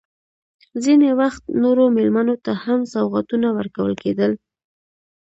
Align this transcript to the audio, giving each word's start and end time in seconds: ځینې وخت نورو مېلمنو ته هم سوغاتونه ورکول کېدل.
ځینې 0.83 1.09
وخت 1.21 1.43
نورو 1.63 1.83
مېلمنو 1.95 2.35
ته 2.45 2.51
هم 2.63 2.79
سوغاتونه 2.93 3.47
ورکول 3.57 3.93
کېدل. 4.03 4.31